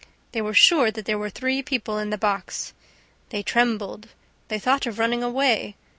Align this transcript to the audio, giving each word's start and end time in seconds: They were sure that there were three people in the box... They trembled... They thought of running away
They 0.31 0.41
were 0.41 0.55
sure 0.55 0.89
that 0.89 1.05
there 1.05 1.19
were 1.19 1.29
three 1.29 1.61
people 1.61 1.99
in 1.99 2.09
the 2.09 2.17
box... 2.17 2.73
They 3.29 3.43
trembled... 3.43 4.07
They 4.47 4.57
thought 4.57 4.87
of 4.87 4.97
running 4.97 5.21
away 5.21 5.75